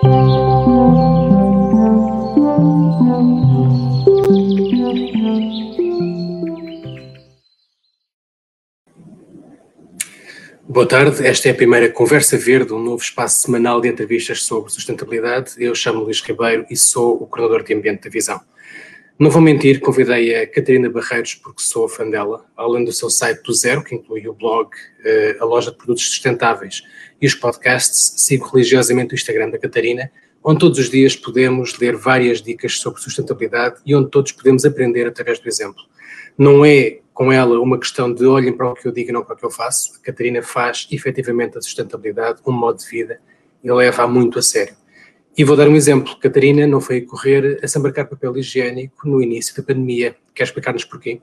[0.00, 0.06] Boa
[10.86, 15.54] tarde, esta é a primeira Conversa Verde, um novo espaço semanal de entrevistas sobre sustentabilidade.
[15.58, 18.40] Eu chamo Luís Ribeiro e sou o coordenador de ambiente da Visão.
[19.18, 23.42] Não vou mentir, convidei a Catarina Barreiros porque sou fã dela, além do seu site
[23.42, 24.70] do Zero, que inclui o blog,
[25.04, 26.84] eh, a loja de produtos sustentáveis
[27.20, 30.08] e os podcasts, sigo religiosamente o Instagram da Catarina,
[30.44, 35.08] onde todos os dias podemos ler várias dicas sobre sustentabilidade e onde todos podemos aprender
[35.08, 35.82] através do exemplo.
[36.38, 39.24] Não é com ela uma questão de olhem para o que eu digo e não
[39.24, 39.96] para o que eu faço.
[39.96, 43.20] A Catarina faz efetivamente a sustentabilidade um modo de vida
[43.64, 44.76] e leva-a muito a sério.
[45.38, 46.16] E vou dar um exemplo.
[46.16, 50.16] Catarina não foi correr a se embarcar papel higiênico no início da pandemia.
[50.34, 51.20] Quer explicar-nos porquê?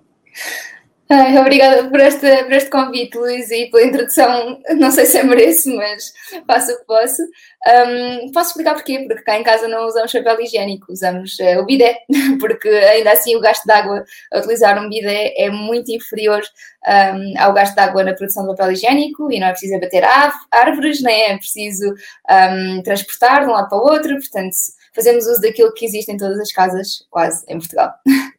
[1.07, 4.59] Ai, obrigada por este, por este convite, Luís, e pela introdução.
[4.75, 6.11] Não sei se eu mereço, mas
[6.47, 7.21] faço o que posso.
[7.21, 9.05] Um, posso explicar porquê?
[9.07, 11.99] Porque cá em casa não usamos papel higiênico, usamos uh, o bidé,
[12.39, 14.03] porque ainda assim o gasto de água
[14.33, 16.41] a utilizar um bidé é muito inferior
[16.87, 20.03] um, ao gasto de água na produção de papel higiênico e não é preciso abater
[20.51, 21.93] árvores, nem é preciso
[22.31, 24.55] um, transportar de um lado para o outro, portanto
[24.93, 27.93] fazemos uso daquilo que existe em todas as casas, quase, em Portugal.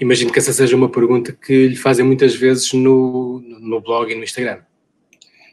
[0.00, 4.14] Imagino que essa seja uma pergunta que lhe fazem muitas vezes no, no blog e
[4.14, 4.60] no Instagram.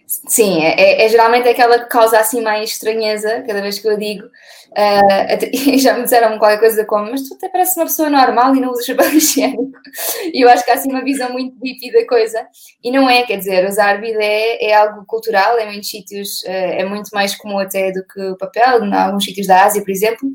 [0.10, 3.96] Sim, é, é, é, geralmente aquela que causa assim mais estranheza cada vez que eu
[3.96, 4.26] digo.
[4.26, 8.60] Uh, já me disseram qualquer coisa como, mas tu até pareces uma pessoa normal e
[8.60, 9.70] não usas papel higiênico.
[10.34, 12.44] E eu acho que há assim uma visão muito hippie da coisa.
[12.84, 16.86] E não é, quer dizer, usar bidé é algo cultural, em muitos sítios uh, é
[16.86, 20.28] muito mais comum até do que o papel, em alguns sítios da Ásia, por exemplo.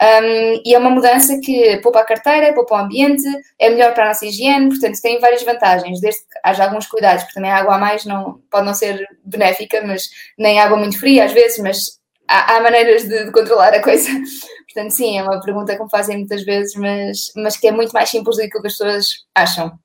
[0.00, 3.22] Um, e é uma mudança que poupa a carteira, poupa o ambiente,
[3.58, 7.22] é melhor para a nossa higiene, portanto tem várias vantagens, desde que haja alguns cuidados,
[7.24, 10.98] porque também a água a mais não, pode não ser benéfica, mas nem água muito
[10.98, 11.78] fria às vezes, mas
[12.26, 14.08] há, há maneiras de, de, controlar a coisa.
[14.72, 17.92] Portanto, sim, é uma pergunta que me fazem muitas vezes, mas, mas que é muito
[17.92, 19.78] mais simples do que as pessoas acham.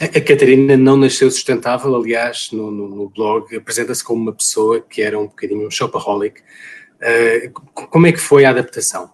[0.00, 5.02] A Catarina não nasceu sustentável, aliás, no, no, no blog apresenta-se como uma pessoa que
[5.02, 6.42] era um bocadinho um shopaholic,
[7.74, 9.10] como é que foi a adaptação?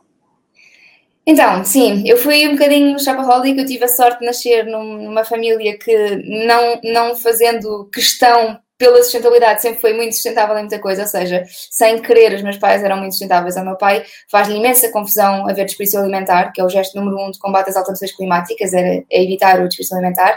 [1.25, 5.79] Então, sim, eu fui um bocadinho shopaholic, eu tive a sorte de nascer numa família
[5.79, 6.17] que,
[6.47, 11.45] não, não fazendo questão pela sustentabilidade, sempre foi muito sustentável em muita coisa, ou seja,
[11.71, 13.55] sem querer, os meus pais eram muito sustentáveis.
[13.55, 17.31] O meu pai faz-lhe imensa confusão haver desperdício alimentar, que é o gesto número um
[17.31, 20.37] de combate às alterações climáticas, é, é evitar o desperdício alimentar.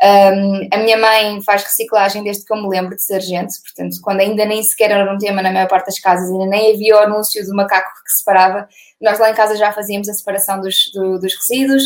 [0.00, 3.96] Um, a minha mãe faz reciclagem desde que eu me lembro de ser gente, portanto,
[4.00, 6.94] quando ainda nem sequer era um tema na maior parte das casas, ainda nem havia
[6.94, 8.68] o anúncio do macaco que separava,
[9.00, 11.82] nós lá em casa já fazíamos a separação dos, do, dos resíduos.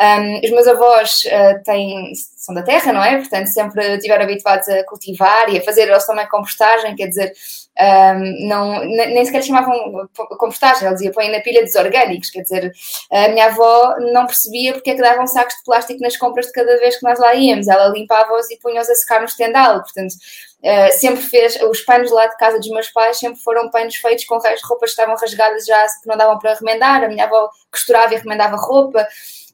[0.00, 3.16] Um, os meus avós uh, têm, são da terra, não é?
[3.16, 7.32] Portanto, sempre estiveram habituados a cultivar e a fazer eles também compostagem, quer dizer,
[7.80, 10.08] um, não, nem sequer chamavam
[10.38, 12.72] compostagem, eles iam põem na pilha dos orgânicos, quer dizer,
[13.10, 16.52] a minha avó não percebia porque é que davam sacos de plástico nas compras de
[16.52, 20.14] cada vez que nós lá íamos, ela limpava-os e punha-os a secar no estendal, portanto,
[20.60, 24.24] Uh, sempre fez, os panos lá de casa dos meus pais sempre foram panos feitos
[24.24, 28.12] com roupas que estavam rasgadas já que não davam para remendar, a minha avó costurava
[28.12, 29.06] e remendava roupa,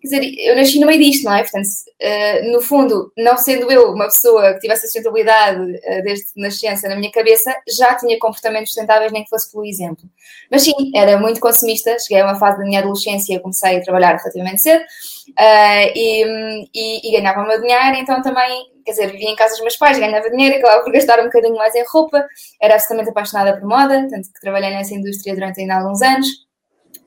[0.05, 1.41] Quer dizer, eu nasci no meio disto, não é?
[1.41, 6.27] Portanto, uh, no fundo, não sendo eu uma pessoa que tivesse a sustentabilidade uh, desde
[6.37, 10.05] nascença na minha cabeça, já tinha comportamentos sustentáveis, nem que fosse pelo exemplo.
[10.51, 11.99] Mas sim, era muito consumista.
[11.99, 17.09] Cheguei a uma fase da minha adolescência, comecei a trabalhar relativamente cedo uh, e, e,
[17.09, 19.99] e, ganhava o meu dinheiro, então também, quer dizer, vivia em casa dos meus pais,
[19.99, 22.23] ganhava dinheiro, acabava por gastar um bocadinho mais em roupa.
[22.61, 26.45] Era absolutamente apaixonada por moda, tanto que trabalhei nessa indústria durante ainda alguns anos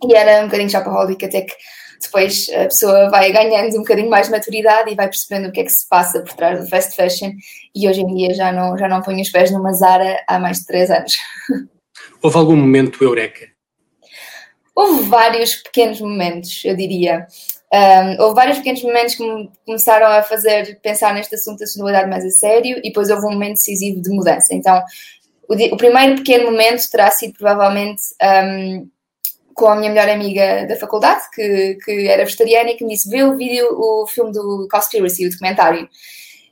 [0.04, 1.54] e era um bocadinho shopaholic até que
[2.02, 5.62] depois a pessoa vai ganhando um bocadinho mais de maturidade e vai percebendo o que
[5.62, 7.32] é que se passa por trás do fast fashion
[7.76, 10.60] e hoje em dia já não, já não ponho os pés numa Zara há mais
[10.60, 11.18] de três anos.
[12.22, 13.48] Houve algum momento eureka?
[14.76, 17.26] Houve vários pequenos momentos, eu diria.
[17.74, 22.10] Um, houve vários pequenos momentos que me começaram a fazer pensar neste assunto da sustentabilidade
[22.10, 24.54] mais a sério e depois houve um momento decisivo de mudança.
[24.54, 24.82] Então,
[25.50, 28.88] o, o primeiro pequeno momento terá sido provavelmente um,
[29.58, 33.10] com a minha melhor amiga da faculdade, que, que era vegetariana, e que me disse:
[33.10, 35.90] vê o vídeo, o filme do Conspiracy, o documentário.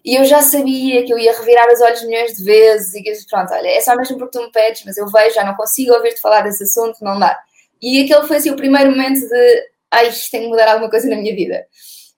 [0.03, 3.11] E eu já sabia que eu ia revirar os olhos milhões de vezes e que,
[3.29, 5.93] pronto, olha, é só mesmo porque tu me pedes, mas eu vejo, já não consigo
[5.93, 7.37] ouvir-te falar desse assunto, não dá.
[7.81, 11.15] E aquele foi assim o primeiro momento de, ai, tenho que mudar alguma coisa na
[11.15, 11.63] minha vida.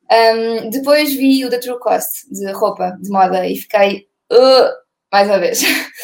[0.10, 5.27] Um, depois vi o The True Cost, de roupa, de moda, e fiquei, uh, mais
[5.27, 5.62] uma vez.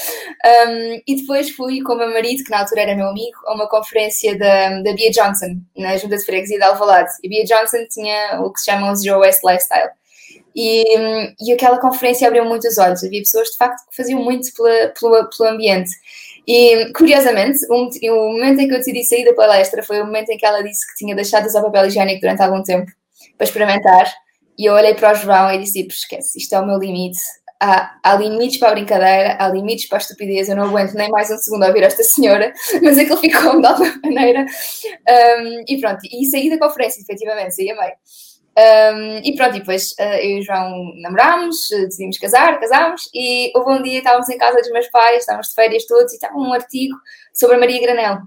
[0.45, 3.53] Um, e depois fui com o meu marido, que na altura era meu amigo, a
[3.53, 7.11] uma conferência da, da Bia Johnson, na Junta de Freguesia de Alvalade.
[7.23, 9.91] E Bia Johnson tinha o que se chama o Zero Waste Lifestyle.
[10.53, 10.83] E,
[11.39, 13.03] e aquela conferência abriu muitos olhos.
[13.05, 15.91] Havia pessoas, de facto, que faziam muito pela, pelo ambiente.
[16.45, 20.37] E, curiosamente, o momento em que eu decidi sair da palestra foi o momento em
[20.37, 22.91] que ela disse que tinha deixado de usar papel higiênico durante algum tempo
[23.37, 24.13] para experimentar.
[24.57, 27.19] E eu olhei para o João e disse: esquece, isto é o meu limite.
[27.65, 30.49] Há, há, limites para a brincadeira, há limites para a estupidez.
[30.49, 32.51] Eu não aguento nem mais um segundo a ouvir esta senhora,
[32.83, 34.41] mas aquilo ficou de alguma maneira.
[34.41, 37.93] Um, e pronto, e saí da conferência, efetivamente, saí a meio.
[38.55, 43.49] Um, e pronto, e depois uh, eu e o João namorámos, decidimos casar, casámos, e
[43.55, 46.37] houve um dia, estávamos em casa dos meus pais, estávamos de férias todos, e estava
[46.37, 46.97] um artigo
[47.33, 48.17] sobre a Maria Granel.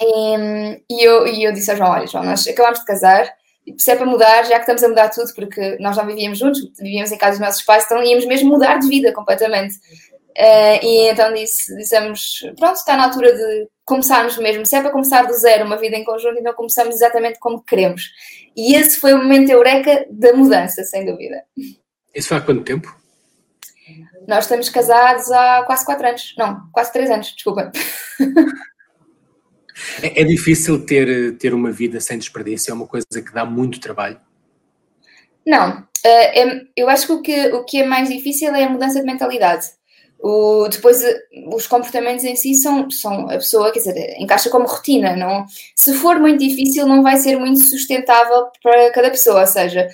[0.00, 3.30] E, e, eu, e eu disse ao João: Olha, João, nós acabámos de casar,
[3.78, 6.60] se é para mudar, já que estamos a mudar tudo, porque nós não vivíamos juntos,
[6.78, 9.76] vivíamos em casa dos nossos pais, então íamos mesmo mudar de vida completamente.
[10.36, 14.66] Uh, e então disse, dissemos: Pronto, está na altura de começarmos mesmo.
[14.66, 18.10] Se é para começar do zero uma vida em conjunto, então começamos exatamente como queremos.
[18.56, 21.42] E esse foi o momento eureka da mudança, sem dúvida.
[22.14, 22.94] Isso foi há quanto tempo?
[24.26, 26.34] Nós estamos casados há quase quatro anos.
[26.36, 27.70] Não, quase três anos, desculpa.
[30.02, 33.80] É, é, difícil ter, ter uma vida sem desperdício, é uma coisa que dá muito
[33.80, 34.20] trabalho.
[35.46, 38.68] Não, uh, é, eu acho que o, que o que é mais difícil é a
[38.68, 39.66] mudança de mentalidade.
[40.26, 41.18] O, depois, eh,
[41.52, 45.14] os comportamentos em si são, são a pessoa, quer dizer, encaixa como rotina.
[45.14, 45.44] Não,
[45.76, 49.40] se for muito difícil, não vai ser muito sustentável para cada pessoa.
[49.40, 49.86] Ou seja,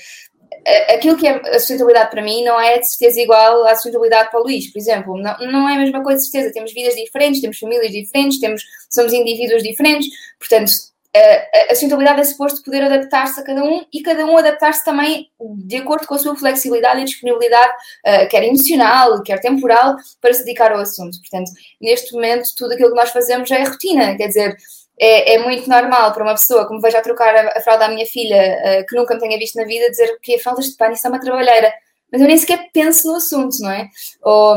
[0.88, 4.40] aquilo que é a sustentabilidade para mim não é de certeza igual à sustentabilidade para
[4.40, 5.16] o Luís, por exemplo.
[5.16, 6.52] Não, não é a mesma coisa, de certeza.
[6.52, 10.08] Temos vidas diferentes, temos famílias diferentes, temos, somos indivíduos diferentes.
[10.38, 10.72] Portanto,
[11.14, 15.28] a, a sustentabilidade é suposto poder adaptar-se a cada um e cada um adaptar-se também
[15.40, 17.72] de acordo com a sua flexibilidade e disponibilidade,
[18.06, 21.18] uh, quer emocional, quer temporal, para se dedicar ao assunto.
[21.20, 24.56] Portanto, neste momento, tudo aquilo que nós fazemos já é rotina, quer dizer,
[25.00, 27.88] é, é, muito normal para uma pessoa, como vejo a trocar a, a fralda à
[27.88, 30.92] minha filha, uh, que nunca me tenha visto na vida, dizer que fraldas de pano,
[30.92, 31.72] isso é uma trabalheira.
[32.12, 33.88] Mas eu nem sequer penso no assunto, não é?
[34.22, 34.56] Ou,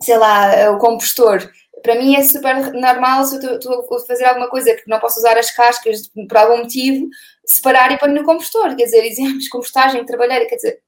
[0.00, 1.48] sei lá, o compostor
[1.82, 5.18] para mim é super normal se eu estou a fazer alguma coisa que não posso
[5.18, 7.08] usar as cascas por algum motivo,
[7.44, 8.74] separar e pôr no compostor.
[8.76, 10.80] Quer dizer, exames, compostagem, trabalhar, quer dizer,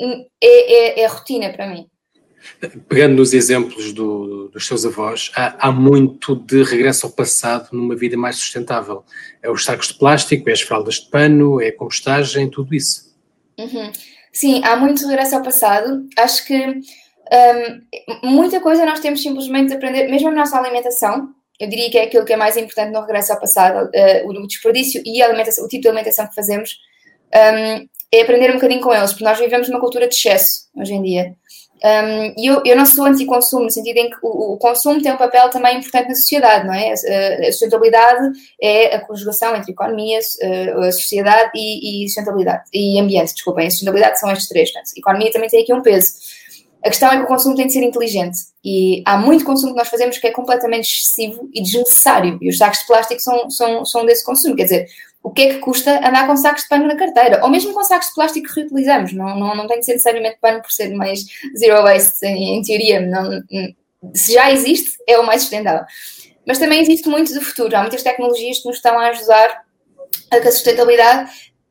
[0.00, 1.88] hum, é, é, é rotina para mim.
[2.88, 7.96] Pegando nos exemplos do, dos seus avós, há, há, muito de regresso ao passado numa
[7.96, 9.04] vida mais sustentável.
[9.42, 13.14] É os sacos de plástico, é as fraldas de pano, é a compostagem, tudo isso.
[13.58, 13.92] Uhum.
[14.32, 16.06] Sim, há muito regresso ao passado.
[16.18, 16.80] Acho que
[17.32, 21.98] um, muita coisa nós temos simplesmente de aprender, mesmo a nossa alimentação, eu diria que
[21.98, 25.26] é aquilo que é mais importante no regresso ao passado, uh, o desperdício e a
[25.26, 26.78] alimentação, o tipo de alimentação que fazemos,
[27.34, 30.94] um, é aprender um bocadinho com eles, porque nós vivemos numa cultura de excesso hoje
[30.94, 31.34] em dia.
[31.82, 35.12] Um, e eu, eu não sou anti-consumo, no sentido em que o, o, consumo tem
[35.12, 36.90] um papel também importante na sociedade, não é?
[36.92, 42.98] A, a sustentabilidade é a conjugação entre economias, a, a sociedade e, e, sustentabilidade, e
[42.98, 43.66] ambiente, desculpem.
[43.66, 46.12] A sustentabilidade são estes três, portanto, a economia também tem aqui um peso.
[46.84, 49.78] A questão é que o consumo tem de ser inteligente e há muito consumo que
[49.78, 52.38] nós fazemos que é completamente excessivo e desnecessário.
[52.42, 54.54] E os sacos de plástico são, são, são desse consumo.
[54.54, 54.86] Quer dizer,
[55.22, 57.40] o que é que custa andar com sacos de pano na carteira?
[57.42, 59.14] Ou mesmo com sacos de plástico que reutilizamos.
[59.14, 61.24] Não, não, não tem de ser necessariamente pano por ser mais
[61.56, 63.00] zero waste, em, em teoria.
[63.00, 63.42] Não,
[64.12, 65.86] se já existe, é o mais sustentável.
[66.46, 67.74] Mas também existe muito do futuro.
[67.74, 69.64] Há muitas tecnologias que nos estão a ajudar
[70.30, 71.30] a que a sustentabilidade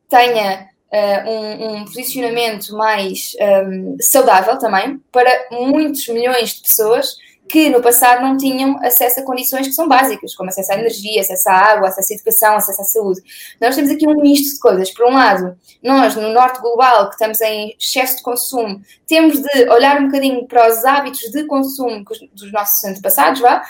[0.10, 3.36] tenha uh, um, um, posicionamento mais
[3.68, 7.16] um, saudável também para muitos milhões de pessoas
[7.50, 11.22] que no passado não tinham acesso a condições que são básicas, como acesso à energia,
[11.22, 13.22] acesso à água, acesso à educação, acesso à saúde.
[13.60, 14.92] Nós temos aqui um misto de coisas.
[14.92, 19.70] Por um lado, nós, no norte global, que estamos em excesso de consumo, temos de
[19.70, 22.04] olhar um bocadinho para os hábitos de consumo
[22.34, 23.62] dos nossos antepassados, vá,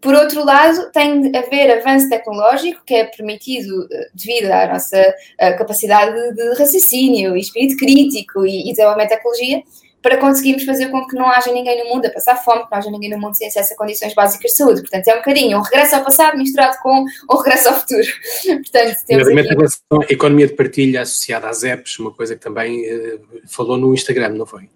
[0.00, 4.96] por outro lado, tem de haver avanço tecnológico que é permitido eh, devido à nossa
[5.38, 9.62] eh, capacidade de raciocínio, espírito crítico e, desenvolvimento de tecnologia,
[10.00, 12.78] para conseguirmos fazer com que não haja ninguém no mundo a passar fome, que não
[12.78, 14.80] haja ninguém no mundo sem acesso a condições básicas de saúde.
[14.82, 18.06] Portanto, é um bocadinho um regresso ao passado misturado com um regresso ao futuro.
[18.46, 20.12] Portanto, temos aqui...
[20.12, 24.46] economia de partilha associada às apps, uma coisa que também uh, falou no Instagram, não
[24.46, 24.68] foi?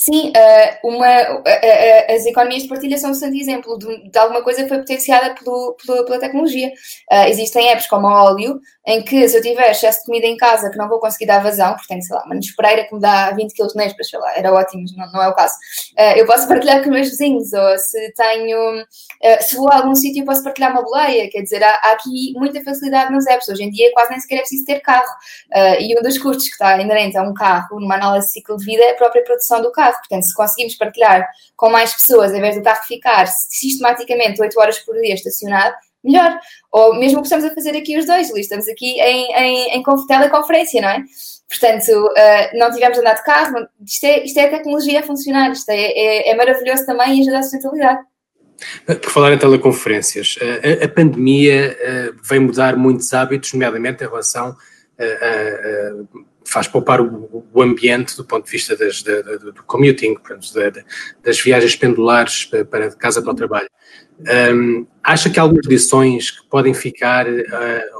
[0.00, 4.18] Sim, uh, uma, uh, uh, as economias de partilha são um excelente exemplo de, de,
[4.18, 6.72] alguma coisa que foi potenciada pelo, pelo, pela tecnologia.
[7.28, 10.70] existem apps como a óleo, em que se eu tiver excesso de comida em casa
[10.70, 13.30] que não vou conseguir dar vazão, porque tenho, sei lá, uma nespereira que me dá
[13.32, 15.54] 20 kg de nésperas, sei lá, era ótimo, mas não, não é o caso.
[16.16, 18.86] eu posso partilhar com meus vizinhos, ou se tenho,
[19.42, 22.64] se vou a algum sítio, posso partilhar uma boleia, quer dizer, há, há, aqui muita
[22.64, 23.50] facilidade nas apps.
[23.50, 25.12] Hoje em dia quase nem sequer é preciso ter carro.
[25.78, 28.64] e um dos custos que está inerente a um carro, numa análise de ciclo de
[28.64, 32.40] vida, é a própria produção do carro Portanto, se conseguimos partilhar com mais pessoas, em
[32.40, 36.38] vez do carro ficar sistematicamente 8 horas por dia estacionado, melhor.
[36.72, 39.78] Ou mesmo o que estamos a fazer aqui os dois, Luís, estamos aqui em, em,
[39.78, 41.04] em teleconferência, não é?
[41.48, 45.50] Portanto, uh, não tivemos andar de carro, isto é, isto é a tecnologia a funcionar,
[45.50, 48.00] isto é, é, é maravilhoso também e ajuda a sustentabilidade.
[48.86, 51.76] Por falar em teleconferências, a, a pandemia
[52.22, 54.54] veio mudar muitos hábitos, nomeadamente em relação
[54.98, 56.20] a, a,
[56.50, 60.82] faz poupar o, o, ambiente do ponto de vista das, da, do commuting, portanto, da,
[61.22, 63.68] das viagens pendulares para, de casa para o trabalho.
[64.52, 67.40] Um, acha que há algumas lições que podem ficar, uh,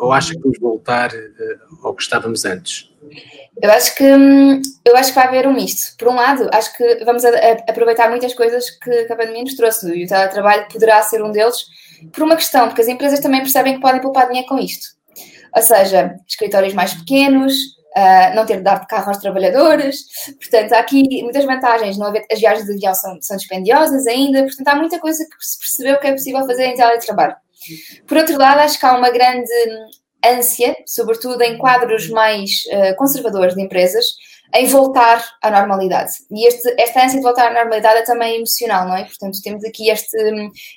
[0.00, 2.90] ou acha que vamos voltar uh, ao que estávamos antes?
[3.62, 5.97] Eu acho que hum, eu acho que vai haver um misto.
[5.97, 9.42] Por um lado, acho que vamos a, a aproveitar muitas coisas que, que a pandemia
[9.42, 11.66] nos trouxe e o teletrabalho poderá ser um deles
[12.12, 14.88] por uma questão, porque as empresas também percebem que podem poupar dinheiro com isto.
[15.54, 17.54] Ou seja, escritórios mais pequenos,
[17.97, 20.04] uh, não ter de dar de carro aos trabalhadores.
[20.38, 21.99] Portanto, há aqui muitas vantagens.
[21.99, 24.42] Não haver, as viagens de avião são, são dispendiosas ainda.
[24.42, 27.37] Portanto, há muita coisa que se percebeu que é possível fazer em teletrabalho.
[28.06, 29.50] Por outro lado, acho que há uma grande
[30.25, 34.04] ânsia, sobretudo em quadros mais uh, conservadores de empresas,
[34.54, 36.12] em voltar à normalidade.
[36.30, 39.04] E este, esta ânsia de voltar à normalidade é também emocional, não é?
[39.04, 40.16] Portanto, temos aqui este,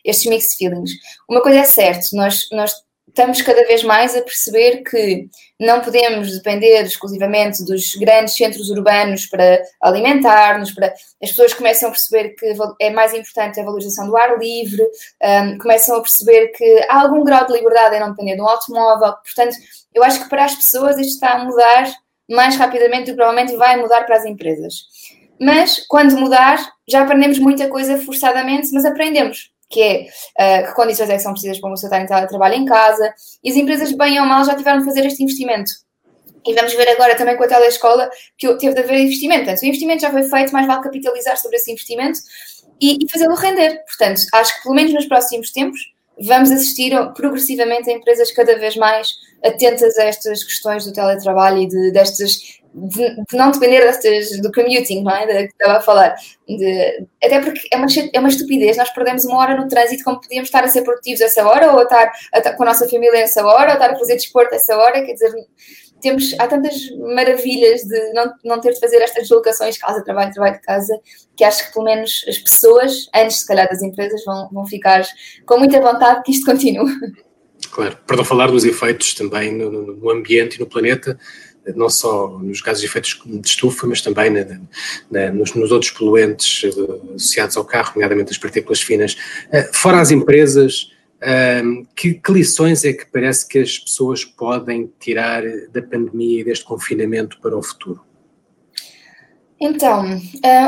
[0.05, 0.91] estes mixed feelings.
[1.27, 2.71] Uma coisa é certa, nós, nós
[3.13, 5.29] estamos cada vez mais a perceber que
[5.59, 10.87] não podemos depender exclusivamente dos grandes centros urbanos para alimentar-nos, para
[11.21, 14.81] as pessoas começam a perceber que é mais importante a valorização do ar livre,
[15.23, 18.47] um, começam a perceber que há algum grau de liberdade em não depender de um
[18.47, 19.13] automóvel.
[19.23, 19.55] Portanto,
[19.93, 21.93] eu acho que para as pessoas isto está a mudar
[22.29, 24.73] mais rapidamente do que provavelmente vai mudar para as empresas.
[25.39, 31.09] Mas quando mudar, já aprendemos muita coisa forçadamente, mas aprendemos que é uh, que condições
[31.09, 33.13] é que são precisas para uma pessoa estar em trabalho em casa,
[33.43, 35.71] e as empresas, bem ou mal, já tiveram de fazer este investimento.
[36.45, 39.45] E vamos ver agora também com a telescola que teve de haver investimento.
[39.45, 42.19] Portanto, o investimento já foi feito, mais vale capitalizar sobre esse investimento
[42.79, 43.81] e, e fazê-lo render.
[43.85, 45.79] Portanto, acho que pelo menos nos próximos tempos
[46.19, 49.07] vamos assistir progressivamente a empresas cada vez mais
[49.43, 54.51] atentas a estas questões do teletrabalho e de, destas de, de, não depender destas, do
[54.51, 55.25] commuting, não é?
[55.25, 56.15] Que estava a falar.
[56.47, 60.19] De, até porque é uma, é uma estupidez, nós perdemos uma hora no trânsito como
[60.19, 62.89] podíamos estar a ser produtivos essa hora, ou a estar, a estar com a nossa
[62.89, 65.31] família essa hora, ou estar a fazer desporto essa hora, quer dizer,
[66.01, 66.75] temos, há tantas
[67.15, 70.99] maravilhas de não, não ter de fazer estas deslocações, casa, trabalho, trabalho, casa,
[71.35, 75.01] que acho que pelo menos as pessoas, antes se calhar das empresas, vão, vão ficar
[75.45, 76.91] com muita vontade que isto continue.
[77.71, 81.17] Claro, para não falar dos efeitos também no, no ambiente e no planeta,
[81.75, 84.59] não só nos gases de efeitos de estufa, mas também na,
[85.09, 89.13] na, nos, nos, outros poluentes uh, associados ao carro, nomeadamente as partículas finas.
[89.47, 90.91] Uh, fora as empresas,
[91.21, 96.43] uh, que, que, lições é que parece que as pessoas podem tirar da pandemia e
[96.43, 98.01] deste confinamento para o futuro?
[99.59, 100.03] Então,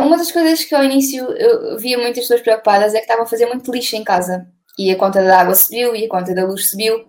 [0.06, 3.28] uma das coisas que ao início eu via muitas pessoas preocupadas é que estavam a
[3.28, 4.48] fazer muito lixo em casa
[4.80, 7.04] e a conta da água subiu e a conta da luz subiu.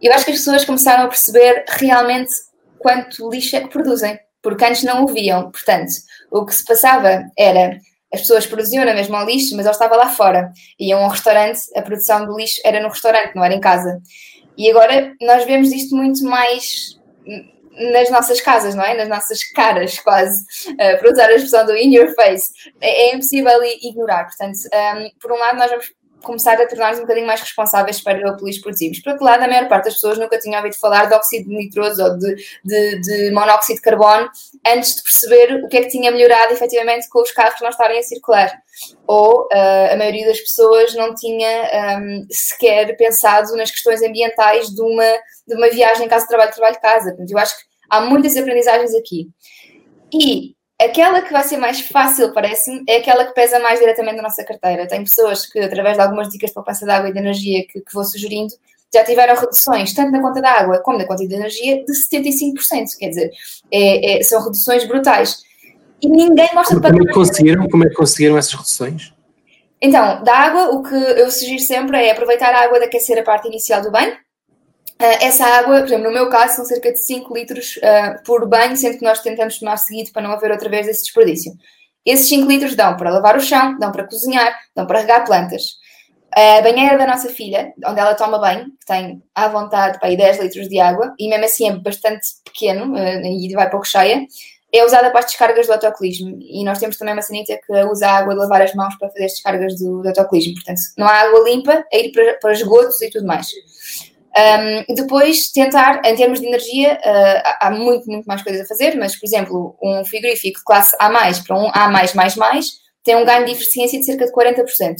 [0.00, 2.30] Eu acho que as pessoas começaram a perceber realmente
[2.78, 5.50] quanto lixo é que produzem, porque antes não o viam.
[5.50, 5.92] Portanto,
[6.30, 7.78] o que se passava era
[8.12, 10.50] as pessoas produziam na mesma lixo, mas ele estava lá fora.
[10.78, 14.00] Iam a um restaurante, a produção do lixo era no restaurante, não era em casa.
[14.56, 16.96] E agora nós vemos isto muito mais
[17.92, 18.96] nas nossas casas, não é?
[18.96, 20.42] Nas nossas caras, quase,
[20.72, 22.50] uh, para usar a expressão do in your face.
[22.80, 24.24] É, é impossível ignorar.
[24.24, 25.86] Portanto, um, por um lado, nós vamos
[26.22, 29.00] começar a tornar-nos um bocadinho mais responsáveis para o que.
[29.00, 32.02] Por outro lado, a maior parte das pessoas nunca tinha ouvido falar de óxido nitroso
[32.02, 32.34] ou de,
[32.64, 34.28] de, de, monóxido de carbono
[34.66, 37.98] antes de perceber o que é que tinha melhorado efetivamente com os carros não estarem
[37.98, 38.52] a circular.
[39.06, 44.82] Ou uh, a maioria das pessoas não tinha um, sequer pensado nas questões ambientais de
[44.82, 47.10] uma, de uma viagem casa-trabalho, trabalho-casa.
[47.10, 49.28] Portanto, eu acho que há muitas aprendizagens aqui.
[50.12, 54.22] E Aquela que vai ser mais fácil, parece-me, é aquela que pesa mais diretamente na
[54.22, 54.86] nossa carteira.
[54.86, 57.80] Tem pessoas que, através de algumas dicas de poupança de água e de energia que,
[57.80, 58.54] que vou sugerindo,
[58.94, 62.96] já tiveram reduções, tanto na conta da água como na conta de energia, de 75%.
[62.98, 63.30] Quer dizer,
[63.72, 65.42] é, é, são reduções brutais.
[66.00, 69.12] E ninguém mostra como, como é conseguiram Como é que conseguiram essas reduções?
[69.82, 73.22] Então, da água, o que eu sugiro sempre é aproveitar a água de aquecer a
[73.22, 74.16] parte inicial do banho,
[74.98, 78.76] essa água, por exemplo, no meu caso, são cerca de 5 litros uh, por banho,
[78.76, 81.52] sendo que nós tentamos tomar seguido para não haver outra vez esse desperdício.
[82.04, 85.76] Esses 5 litros dão para lavar o chão, dão para cozinhar, dão para regar plantas.
[86.32, 90.16] A banheira da nossa filha, onde ela toma banho, que tem à vontade para aí
[90.16, 94.26] 10 litros de água, e mesmo assim é bastante pequeno uh, e vai pouco cheia,
[94.72, 96.38] é usada para as descargas do autocolismo.
[96.40, 99.08] E nós temos também uma sanita que usa a água de lavar as mãos para
[99.08, 100.54] fazer as descargas do, do autocolismo.
[100.54, 103.46] Portanto, não há água limpa a ir para, para esgotos e tudo mais.
[104.36, 108.96] Um, depois, tentar, em termos de energia, uh, há muito, muito mais coisas a fazer,
[108.96, 111.10] mas, por exemplo, um frigorífico classe A+,
[111.46, 112.02] para um A+++,
[113.02, 114.96] tem um ganho de eficiência de cerca de 40%.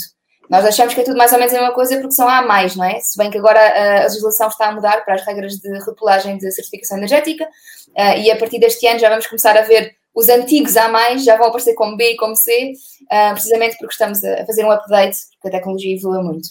[0.48, 2.84] Nós achamos que é tudo mais ou menos a mesma coisa porque são A não
[2.84, 3.00] é?
[3.00, 6.38] Se bem que agora a, a legislação está a mudar para as regras de repolagem
[6.38, 10.28] de certificação energética uh, e a partir deste ano já vamos começar a ver os
[10.28, 14.44] antigos A já vão aparecer como B e como C, uh, precisamente porque estamos a
[14.46, 16.48] fazer um update, porque a tecnologia evoluiu muito.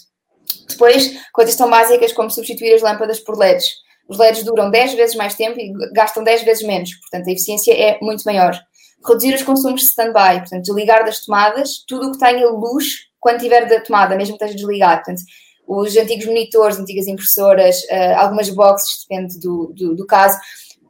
[0.68, 3.66] Depois, coisas tão básicas como substituir as lâmpadas por LEDs.
[4.08, 7.72] Os LEDs duram 10 vezes mais tempo e gastam 10 vezes menos, portanto a eficiência
[7.72, 8.58] é muito maior.
[9.06, 13.40] Reduzir os consumos de stand-by, portanto desligar das tomadas tudo o que tenha luz quando
[13.40, 15.02] tiver da tomada, mesmo que esteja desligado.
[15.04, 15.22] Portanto,
[15.66, 20.38] os antigos monitores, antigas impressoras, uh, algumas boxes, depende do, do, do, caso.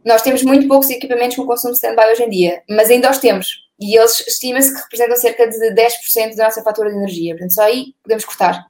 [0.05, 3.19] Nós temos muito poucos equipamentos com consumo de stand-by hoje em dia, mas ainda os
[3.19, 3.49] temos.
[3.81, 7.35] E eles estima-se que representam cerca de 10% da nossa fatura de energia.
[7.35, 8.65] Portanto, só aí podemos cortar.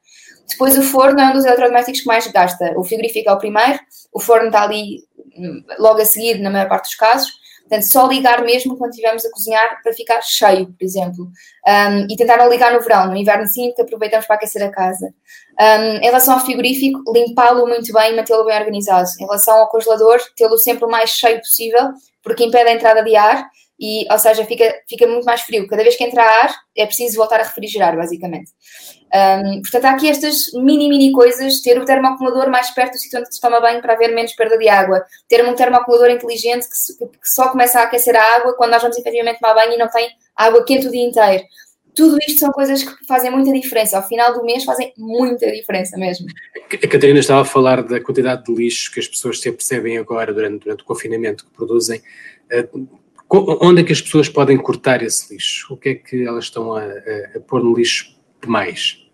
[0.48, 2.72] Depois o forno é um dos eletrodomésticos que mais gasta.
[2.76, 3.78] O frigorífico é o primeiro,
[4.12, 5.04] o forno está ali
[5.36, 7.30] hum, logo a seguir, na maior parte dos casos.
[7.68, 11.30] Portanto, só ligar mesmo quando estivermos a cozinhar para ficar cheio, por exemplo.
[11.66, 14.70] Um, e tentar não ligar no verão, no inverno sim, que aproveitamos para aquecer a
[14.70, 15.12] casa.
[15.60, 19.06] Um, em relação ao frigorífico, limpá-lo muito bem e mantê-lo bem organizado.
[19.20, 21.90] Em relação ao congelador, tê-lo sempre o mais cheio possível,
[22.22, 23.46] porque impede a entrada de ar
[23.78, 25.68] e, ou seja, fica, fica muito mais frio.
[25.68, 28.50] Cada vez que entra ar, é preciso voltar a refrigerar, basicamente.
[29.14, 31.60] Um, portanto, há aqui estas mini, mini coisas.
[31.60, 34.58] Ter o termoacumulador mais perto do sítio onde se toma banho para haver menos perda
[34.58, 35.04] de água.
[35.28, 38.98] Ter um termoacumulador inteligente que, que só começa a aquecer a água quando nós vamos
[38.98, 41.44] efetivamente tomar banho e não tem água quente o dia inteiro.
[41.94, 43.96] Tudo isto são coisas que fazem muita diferença.
[43.96, 46.26] Ao final do mês fazem muita diferença mesmo.
[46.72, 50.32] A Catarina estava a falar da quantidade de lixo que as pessoas se apercebem agora
[50.32, 52.00] durante, durante o confinamento que produzem.
[52.52, 52.86] Uh,
[53.30, 55.74] Onde é que as pessoas podem cortar esse lixo?
[55.74, 59.04] O que é que elas estão a, a, a pôr no lixo mais?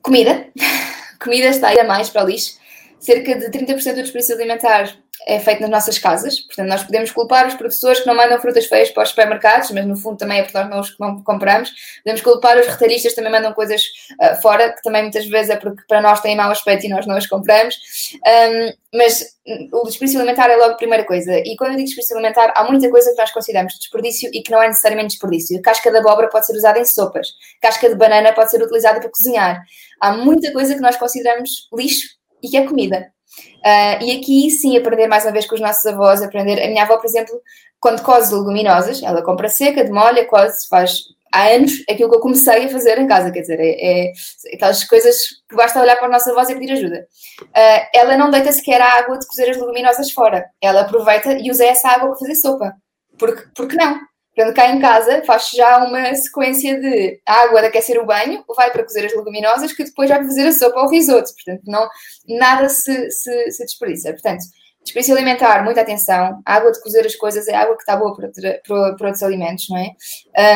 [0.00, 0.48] Comida.
[1.22, 2.58] Comida está ainda mais para o lixo.
[2.98, 4.96] Cerca de 30% do desperdício alimentar
[5.26, 8.66] é feito nas nossas casas, portanto, nós podemos culpar os professores que não mandam frutas
[8.66, 11.72] feias para os supermercados, mas no fundo também é porque nós não os compramos.
[12.02, 13.82] Podemos culpar os retalhistas que também mandam coisas
[14.20, 17.06] uh, fora, que também muitas vezes é porque para nós têm mau aspecto e nós
[17.06, 17.76] não as compramos.
[18.16, 19.36] Um, mas
[19.72, 21.38] o desperdício alimentar é logo a primeira coisa.
[21.38, 24.50] E quando eu digo desperdício alimentar, há muita coisa que nós consideramos desperdício e que
[24.50, 25.58] não é necessariamente desperdício.
[25.58, 28.62] A casca de abóbora pode ser usada em sopas, a casca de banana pode ser
[28.62, 29.62] utilizada para cozinhar.
[30.00, 32.08] Há muita coisa que nós consideramos lixo
[32.42, 33.12] e que é comida.
[33.58, 36.62] Uh, e aqui sim aprender mais uma vez com os nossos avós, aprender.
[36.62, 37.40] A minha avó, por exemplo,
[37.80, 41.00] quando cose leguminosas, ela compra seca, demolha, cose, faz
[41.32, 44.12] há anos aquilo que eu comecei a fazer em casa, quer dizer, é, é
[44.54, 45.16] aquelas coisas
[45.48, 47.06] que basta olhar para a nossa voz e pedir ajuda.
[47.40, 51.50] Uh, ela não deita sequer a água de cozer as leguminosas fora, ela aproveita e
[51.50, 52.74] usa essa água para fazer sopa.
[53.18, 53.98] Porque, porque não?
[54.34, 58.70] Quando cá em casa, faz já uma sequência de água de aquecer o banho, vai
[58.70, 61.30] para cozer as leguminosas, que depois vai para fazer a sopa ou risoto.
[61.34, 61.88] Portanto, não,
[62.26, 64.10] nada se, se, se desperdiça.
[64.10, 64.42] Portanto,
[64.82, 66.40] desperdício alimentar, muita atenção.
[66.46, 69.22] A água de cozer as coisas é água que está boa para, para, para outros
[69.22, 69.90] alimentos, não é?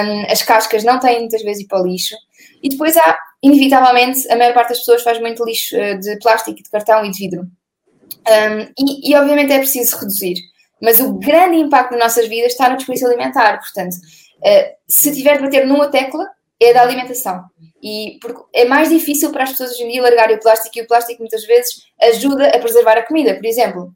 [0.05, 2.17] Um, as cascas não têm muitas vezes ir para o lixo.
[2.63, 6.63] E depois há, inevitavelmente, a maior parte das pessoas faz muito lixo eh, de plástico,
[6.63, 7.43] de cartão e de vidro.
[8.29, 10.37] Um, e, e, obviamente é preciso reduzir.
[10.81, 13.59] Mas o grande impacto nas nossas vidas está no desperdício alimentar.
[13.59, 16.27] Portanto, uh, se tiver de bater numa tecla,
[16.61, 17.45] é da alimentação.
[17.83, 18.19] E
[18.55, 21.21] é mais difícil para as pessoas hoje em dia largarem o plástico e o plástico
[21.21, 23.93] muitas vezes ajuda a preservar a comida, por exemplo.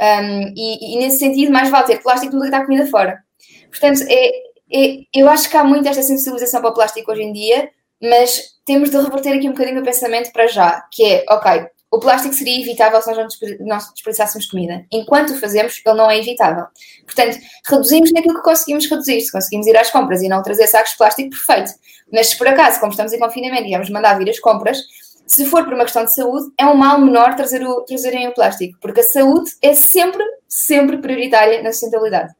[0.00, 3.22] Um, e, e, nesse sentido, mais vale ter plástico do que deitar comida fora.
[3.70, 4.28] Portanto, é,
[4.72, 7.68] é, eu acho que há muito esta sensibilização para o plástico hoje em dia,
[8.02, 12.00] mas temos de reverter aqui um bocadinho o pensamento para já, que é, ok, o
[12.00, 13.16] plástico seria evitável se nós
[13.60, 14.84] não desperdiçássemos comida.
[14.90, 16.66] Enquanto o fazemos, ele não é evitável.
[17.04, 17.38] Portanto,
[17.70, 19.20] reduzimos naquilo que conseguimos reduzir.
[19.20, 21.70] Se conseguimos ir às compras e não trazer sacos de plástico, perfeito.
[22.12, 24.78] Mas se por acaso, como estamos em confinamento e vamos mandar vir as compras,
[25.24, 28.34] se for por uma questão de saúde, é um mal menor trazer o, trazerem o
[28.34, 32.34] plástico, porque a saúde é sempre, sempre prioritária na sustentabilidade.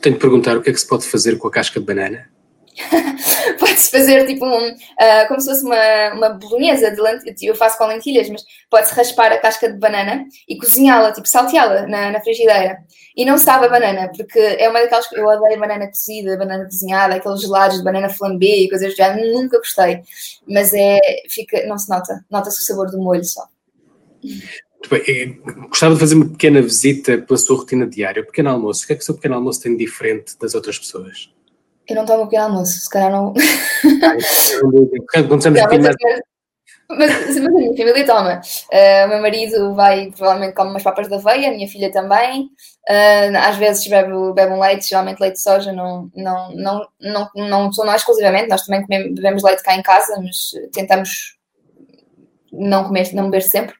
[0.00, 2.28] Tenho de perguntar o que é que se pode fazer com a casca de banana?
[3.58, 7.76] pode-se fazer tipo um, uh, como se fosse uma, uma bolonhesa de lentilhas, eu faço
[7.76, 12.20] com lentilhas, mas pode-se raspar a casca de banana e cozinhá-la, tipo salteá-la na, na,
[12.20, 12.78] frigideira.
[13.14, 16.64] E não sabe a banana, porque é uma daquelas que eu odeio banana cozida, banana
[16.64, 20.00] cozinhada, aqueles gelados de banana flambé e coisas género, nunca gostei.
[20.48, 23.46] Mas é, fica, não se nota, nota-se o sabor do molho só.
[24.88, 28.84] Bem, gostava de fazer uma pequena visita pela sua rotina diária, o pequeno almoço.
[28.84, 31.30] O que é que o seu pequeno almoço tem de diferente das outras pessoas?
[31.92, 33.34] Eu não tomo pequeno almoço, se calhar não.
[35.28, 35.96] Começamos não, mas,
[36.88, 38.40] mas, mas, a minha família toma.
[38.72, 42.44] Uh, o meu marido vai, provavelmente, come umas papas da aveia, a minha filha também.
[42.88, 47.30] Uh, às vezes bebe, bebe um leite, geralmente leite de soja, não, não, não, não,
[47.34, 51.36] não sou nós exclusivamente, nós também comemos, bebemos leite cá em casa, mas tentamos
[52.50, 53.74] não comer, não beber sempre.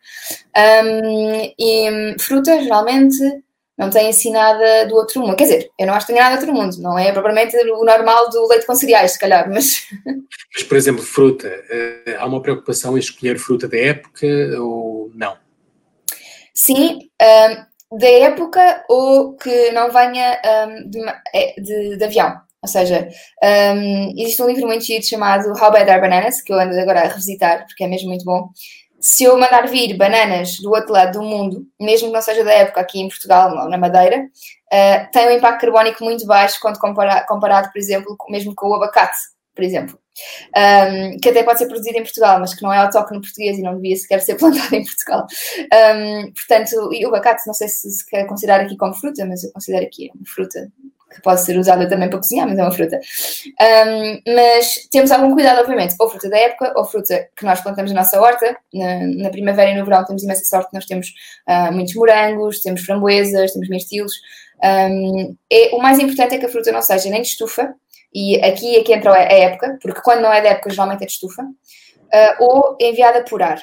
[0.54, 3.16] Um, e fruta, geralmente,
[3.82, 5.36] não tem assim nada do outro mundo.
[5.36, 7.84] Quer dizer, eu não acho que tenha nada do outro mundo, não é propriamente o
[7.84, 9.66] normal do leite com cereais, se calhar, mas.
[10.54, 14.26] Mas, por exemplo, fruta, eh, há uma preocupação em escolher fruta da época
[14.60, 15.34] ou não?
[16.54, 17.08] Sim,
[17.90, 21.00] um, da época ou que não venha um, de,
[21.34, 22.38] é, de, de, avião.
[22.62, 23.08] Ou seja,
[23.42, 27.00] um, existe um livro muito giro chamado How Bad Are Bananas, que eu ando agora
[27.00, 28.50] a revisitar, porque é mesmo muito bom,
[29.02, 32.52] se eu mandar vir bananas do outro lado do mundo, mesmo que não seja da
[32.52, 36.78] época aqui em Portugal ou na Madeira, uh, tem um impacto carbónico muito baixo quando
[36.78, 39.18] comparado, comparado, por exemplo, mesmo com o abacate,
[39.54, 39.98] por exemplo.
[40.56, 43.62] Um, que até pode ser produzido em Portugal, mas que não é autóctono português e
[43.62, 45.26] não devia sequer ser plantado em Portugal.
[45.72, 49.42] Um, portanto, e o abacate, não sei se se quer considerar aqui como fruta, mas
[49.42, 50.70] eu considero aqui uma fruta
[51.12, 52.98] que pode ser usada também para cozinhar, mas é uma fruta.
[53.60, 57.92] Um, mas temos algum cuidado, obviamente, ou fruta da época, ou fruta que nós plantamos
[57.92, 58.56] na nossa horta.
[58.72, 61.08] Na, na primavera e no verão temos imensa sorte, nós temos
[61.48, 64.12] uh, muitos morangos, temos framboesas, temos mirtilos.
[64.62, 67.74] Um, é, o mais importante é que a fruta não seja nem de estufa,
[68.14, 71.06] e aqui é que entra a época, porque quando não é de época, geralmente é
[71.06, 73.60] de estufa, uh, ou enviada por ar,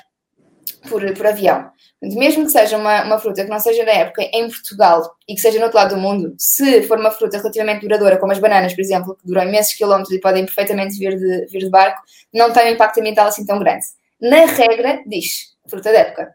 [0.88, 1.70] por, por avião.
[2.02, 5.42] Mesmo que seja uma, uma fruta que não seja da época em Portugal e que
[5.42, 8.74] seja no outro lado do mundo, se for uma fruta relativamente duradoura, como as bananas,
[8.74, 12.02] por exemplo, que duram imensos quilómetros e podem perfeitamente vir de, vir de barco,
[12.34, 13.86] não tem um impacto ambiental assim tão grande.
[14.22, 16.34] Na regra, diz fruta da época.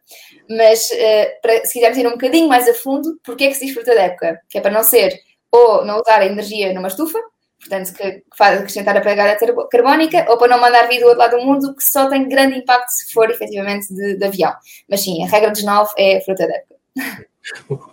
[0.49, 3.67] Mas uh, para, se quisermos ir um bocadinho mais a fundo, porquê é que se
[3.67, 4.41] diz fruta da época?
[4.49, 5.13] Que é para não ser
[5.51, 7.19] ou não usar a energia numa estufa,
[7.59, 9.39] portanto, que, faz acrescentar a pegada
[9.71, 12.59] carbónica, ou para não mandar vir do outro lado do mundo, que só tem grande
[12.59, 14.53] impacto se for efetivamente de, de avião.
[14.89, 16.75] Mas sim, a regra dos nove é a fruta d'época.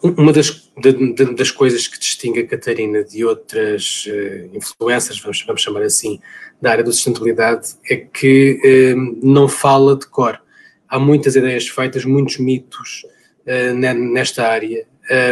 [0.02, 5.44] Uma das, de, de, das coisas que distingue a Catarina de outras uh, influências, vamos,
[5.46, 6.22] vamos chamar assim,
[6.62, 10.42] da área da sustentabilidade, é que uh, não fala de cor.
[10.88, 13.06] Há muitas ideias feitas, muitos mitos
[13.46, 14.86] uh, nesta área.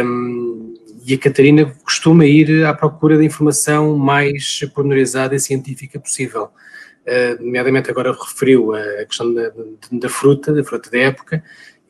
[0.04, 0.74] Um,
[1.06, 6.50] e a Catarina costuma ir à procura de informação mais pormenorizada e científica possível.
[7.06, 9.52] Uh, nomeadamente agora referiu a questão da,
[9.92, 11.42] da, fruta, da fruta da época,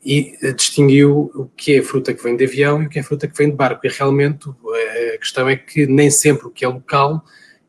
[0.03, 3.27] e distinguiu o que é fruta que vem de avião e o que é fruta
[3.27, 3.85] que vem de barco.
[3.85, 4.49] E realmente
[5.13, 7.23] a questão é que nem sempre o que é local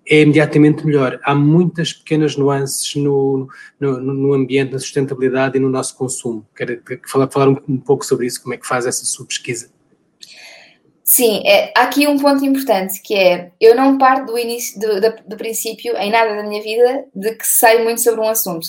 [0.07, 1.21] é imediatamente melhor.
[1.23, 6.47] Há muitas pequenas nuances no, no, no ambiente, na sustentabilidade e no nosso consumo.
[6.57, 9.71] Quero falar, falar um, um pouco sobre isso, como é que faz essa sua pesquisa.
[11.05, 15.01] Sim, é, há aqui um ponto importante que é eu não parto do início do,
[15.01, 18.69] do, do, princípio em nada da minha vida de que sei muito sobre um assunto.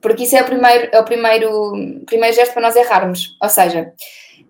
[0.00, 3.36] Porque isso é o primeiro, é o primeiro, primeiro gesto para nós errarmos.
[3.40, 3.92] Ou seja,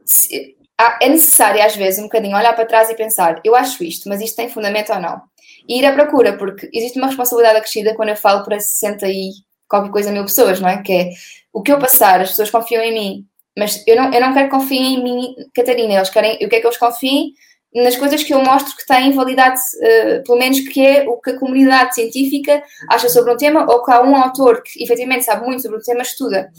[0.05, 3.85] se, há, é necessário às vezes um bocadinho olhar para trás e pensar, eu acho
[3.85, 5.21] isto, mas isto tem fundamento ou não?
[5.69, 9.31] E ir à procura, porque existe uma responsabilidade acrescida quando eu falo para 60 e
[9.69, 10.83] qualquer coisa mil pessoas, não é?
[10.83, 11.11] Que é
[11.53, 13.27] o que eu passar, as pessoas confiam em mim,
[13.59, 15.95] mas eu não, eu não quero que confiem em mim, Catarina.
[15.95, 17.33] Eles querem, eu quero que eles confiem
[17.75, 21.31] nas coisas que eu mostro que têm validade, uh, pelo menos que é o que
[21.31, 25.45] a comunidade científica acha sobre um tema, ou que há um autor que efetivamente sabe
[25.45, 26.51] muito sobre o tema estuda.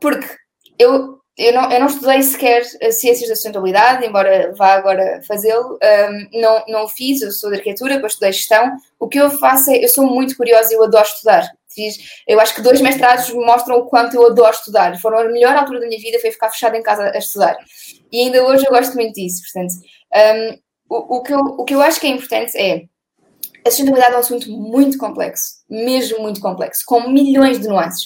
[0.00, 0.26] Porque
[0.78, 6.40] eu, eu, não, eu não estudei sequer ciências da sustentabilidade, embora vá agora fazê-lo, um,
[6.40, 8.76] não, não o fiz, eu sou de arquitetura, depois estudei gestão.
[8.98, 11.48] O que eu faço é, eu sou muito curiosa e eu adoro estudar
[12.26, 14.98] eu acho que dois mestrados mostram o quanto eu adoro estudar.
[15.00, 17.56] Foram a melhor altura da minha vida, foi ficar fechada em casa a estudar.
[18.10, 19.42] E ainda hoje eu gosto muito disso.
[19.42, 19.74] Portanto,
[20.14, 20.58] um,
[20.90, 22.84] o, o, que eu, o que eu acho que é importante é
[23.68, 28.04] a sustentabilidade é um assunto muito complexo, mesmo muito complexo, com milhões de nuances.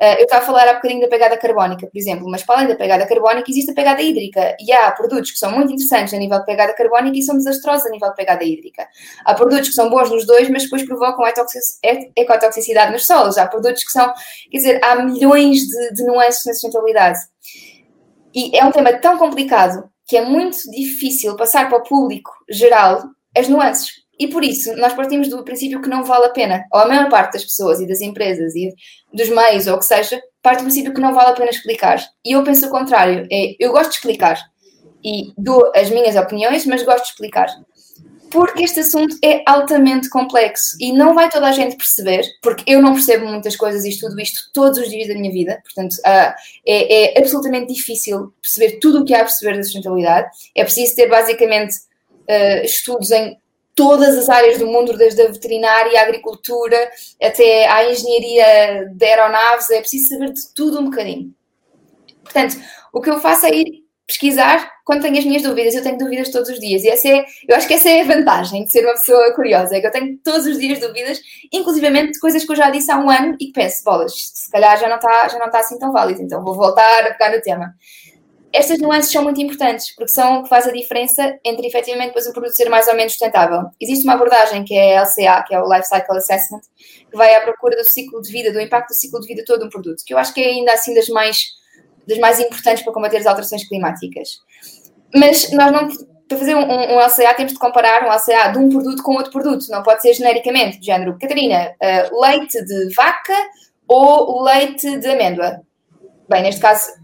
[0.00, 2.68] Uh, eu estava a falar há bocadinho da pegada carbónica, por exemplo, mas para além
[2.68, 6.16] da pegada carbónica existe a pegada hídrica e há produtos que são muito interessantes a
[6.16, 8.88] nível de pegada carbónica e são desastrosos a nível de pegada hídrica.
[9.24, 11.24] Há produtos que são bons nos dois, mas depois provocam
[12.16, 13.38] ecotoxicidade nos solos.
[13.38, 14.12] Há produtos que são,
[14.50, 17.18] quer dizer, há milhões de, de nuances na sustentabilidade.
[18.34, 23.04] E é um tema tão complicado que é muito difícil passar para o público geral
[23.36, 24.01] as nuances.
[24.18, 27.08] E por isso, nós partimos do princípio que não vale a pena, ou a maior
[27.08, 28.72] parte das pessoas e das empresas e
[29.12, 31.98] dos meios, ou o que seja, parte do princípio que não vale a pena explicar.
[32.24, 34.38] E eu penso o contrário, é, eu gosto de explicar
[35.04, 37.48] e dou as minhas opiniões, mas gosto de explicar.
[38.30, 42.80] Porque este assunto é altamente complexo e não vai toda a gente perceber, porque eu
[42.80, 46.32] não percebo muitas coisas e estudo isto todos os dias da minha vida, portanto, uh,
[46.66, 50.30] é, é absolutamente difícil perceber tudo o que há a perceber da sustentabilidade.
[50.56, 53.36] É preciso ter basicamente uh, estudos em
[53.74, 56.90] todas as áreas do mundo, desde a veterinária, a agricultura,
[57.22, 61.34] até à engenharia de aeronaves, é preciso saber de tudo um bocadinho.
[62.22, 62.56] Portanto,
[62.92, 65.74] o que eu faço é ir pesquisar quando tenho as minhas dúvidas.
[65.74, 68.04] Eu tenho dúvidas todos os dias e essa é, eu acho que essa é a
[68.04, 71.20] vantagem de ser uma pessoa curiosa, é que eu tenho todos os dias dúvidas,
[71.52, 74.50] inclusivamente de coisas que eu já disse há um ano e que penso, bolas, se
[74.50, 77.34] calhar já não está, já não está assim tão válido, então vou voltar a pegar
[77.34, 77.74] no tema.
[78.52, 82.26] Estas nuances são muito importantes, porque são o que faz a diferença entre efetivamente depois
[82.26, 83.62] um produto ser mais ou menos sustentável.
[83.80, 86.60] Existe uma abordagem que é a LCA, que é o Life Cycle Assessment,
[87.10, 89.60] que vai à procura do ciclo de vida, do impacto do ciclo de vida todo
[89.60, 91.36] de um produto, que eu acho que é ainda assim das mais,
[92.06, 94.40] das mais importantes para combater as alterações climáticas.
[95.14, 95.88] Mas nós não,
[96.28, 99.32] para fazer um, um, LCA temos de comparar um LCA de um produto com outro
[99.32, 103.36] produto, não pode ser genericamente, do género, Catarina, uh, leite de vaca
[103.88, 105.60] ou leite de amêndoa.
[106.28, 107.02] Bem, neste caso,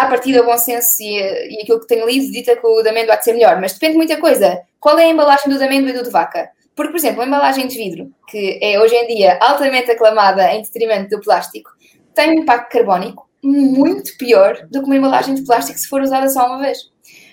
[0.00, 3.14] à partida bom senso e, e aquilo que tenho lido dita que o de amêndoa
[3.14, 4.60] há de ser melhor, mas depende de muita coisa.
[4.80, 6.50] Qual é a embalagem do de amêndoa e do de vaca?
[6.74, 10.62] Porque, por exemplo, uma embalagem de vidro, que é hoje em dia altamente aclamada em
[10.62, 11.70] detrimento do plástico,
[12.14, 16.28] tem um impacto carbónico muito pior do que uma embalagem de plástico se for usada
[16.28, 16.78] só uma vez.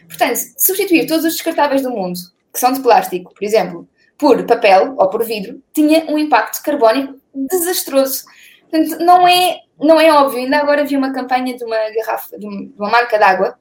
[0.08, 2.20] Portanto, substituir todos os descartáveis do mundo,
[2.54, 7.16] que são de plástico, por exemplo, por papel ou por vidro, tinha um impacto carbónico
[7.34, 8.24] desastroso.
[8.70, 10.40] Portanto, não é, não é óbvio.
[10.40, 13.58] Ainda agora vi uma campanha de uma garrafa, de uma marca de água,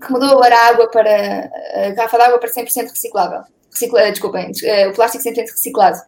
[0.00, 3.40] que mudou a água para a garrafa de água para 100% reciclável.
[3.70, 5.98] Recicla, eh, desculpem, eh, o plástico 100% reciclado.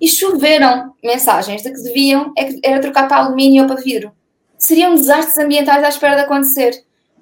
[0.00, 4.12] E choveram mensagens de que deviam é era trocar para alumínio ou para vidro.
[4.58, 6.72] Seriam desastres ambientais à espera de acontecer.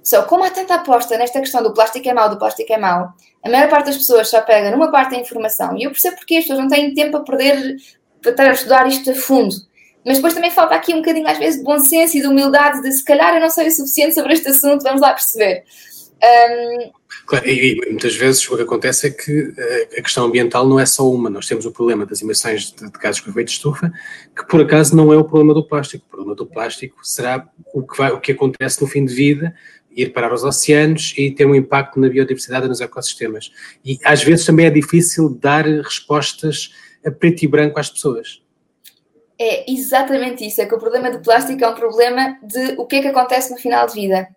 [0.02, 3.10] Só como há tanta aposta nesta questão do plástico é mau, do plástico é mau,
[3.44, 5.76] a maior parte das pessoas só pega numa parte da informação.
[5.76, 7.76] E eu percebo porque as pessoas não têm tempo a perder
[8.20, 9.54] para estar a estudar isto a fundo.
[10.04, 12.82] Mas depois também falta aqui um bocadinho, às vezes, de bom senso e de humildade,
[12.82, 15.64] de se calhar eu não sei o suficiente sobre este assunto, vamos lá perceber.
[16.22, 16.90] Um...
[17.26, 20.78] Claro, e, e, muitas vezes o que acontece é que eh, a questão ambiental não
[20.78, 21.30] é só uma.
[21.30, 23.92] Nós temos o problema das emissões de, de gases com efeito de estufa,
[24.36, 26.04] que por acaso não é o problema do plástico.
[26.06, 29.54] O problema do plástico será o que, vai, o que acontece no fim de vida,
[29.94, 33.52] ir parar os oceanos e ter um impacto na biodiversidade e nos ecossistemas.
[33.84, 36.72] E às vezes também é difícil dar respostas
[37.04, 38.41] a preto e branco às pessoas.
[39.44, 42.96] É exatamente isso, é que o problema do plástico é um problema de o que
[42.96, 44.28] é que acontece no final de vida.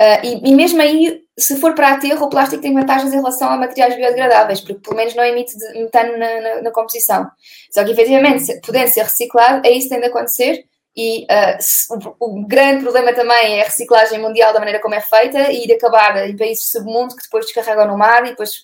[0.00, 3.50] Uh, e, e, mesmo aí, se for para aterro, o plástico tem vantagens em relação
[3.50, 7.26] a materiais biodegradáveis, porque pelo menos não emite metano na, na, na, composição.
[7.70, 10.64] Só que efetivamente, podendo ser reciclado, é isso que tem de acontecer.
[10.96, 14.94] E uh, se, o, o, grande problema também é a reciclagem mundial da maneira como
[14.94, 18.62] é feita e de acabar em países submundo que depois descarregam no mar e depois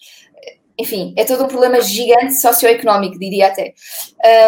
[0.78, 3.74] enfim, é todo um problema gigante socioeconómico, diria até.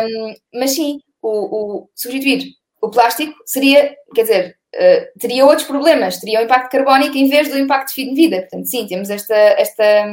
[0.02, 6.18] Um, mas sim, o, o substituir o plástico seria, quer dizer, uh, teria outros problemas,
[6.18, 8.40] teria o um impacto carbónico em vez do impacto de fim de vida.
[8.40, 10.06] Portanto, sim, temos esta, esta,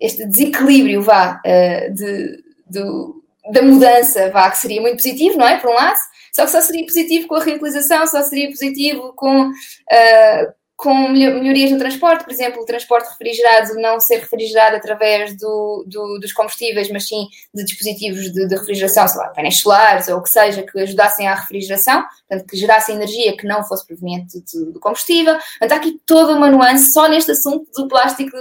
[0.00, 5.58] este desequilíbrio, vá, uh, de, do, da mudança, vá, que seria muito positivo, não é?
[5.58, 5.98] Por um lado,
[6.32, 11.72] só que só seria positivo com a reutilização, só seria positivo com, uh, com melhorias
[11.72, 16.88] no transporte, por exemplo, o transporte refrigerado não ser refrigerado através do, do, dos combustíveis,
[16.88, 20.62] mas sim de dispositivos de, de, refrigeração, sei lá, painéis solares ou o que seja,
[20.62, 25.34] que ajudassem à refrigeração, portanto, que gerassem energia que não fosse proveniente do, do combustível.
[25.58, 28.36] Portanto, há aqui toda uma nuance só neste assunto do plástico